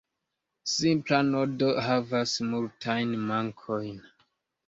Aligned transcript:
Simpla 0.75 1.17
nodo 1.25 1.67
havas 1.89 2.33
multajn 2.53 3.13
mankojn. 3.27 4.01